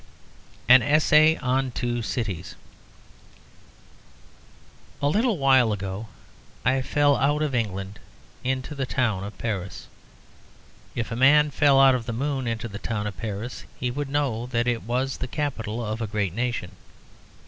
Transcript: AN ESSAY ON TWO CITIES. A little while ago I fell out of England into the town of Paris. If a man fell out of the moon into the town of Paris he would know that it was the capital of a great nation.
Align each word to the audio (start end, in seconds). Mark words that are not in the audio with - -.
AN 0.67 0.81
ESSAY 0.81 1.37
ON 1.43 1.69
TWO 1.69 2.01
CITIES. 2.01 2.55
A 4.99 5.07
little 5.07 5.37
while 5.37 5.71
ago 5.71 6.07
I 6.65 6.81
fell 6.81 7.15
out 7.17 7.43
of 7.43 7.53
England 7.53 7.99
into 8.43 8.73
the 8.73 8.87
town 8.87 9.23
of 9.23 9.37
Paris. 9.37 9.85
If 10.95 11.11
a 11.11 11.15
man 11.15 11.51
fell 11.51 11.79
out 11.79 11.93
of 11.93 12.07
the 12.07 12.13
moon 12.13 12.47
into 12.47 12.67
the 12.67 12.79
town 12.79 13.05
of 13.05 13.15
Paris 13.15 13.65
he 13.79 13.91
would 13.91 14.09
know 14.09 14.47
that 14.47 14.67
it 14.67 14.81
was 14.81 15.17
the 15.17 15.27
capital 15.27 15.85
of 15.85 16.01
a 16.01 16.07
great 16.07 16.33
nation. 16.33 16.71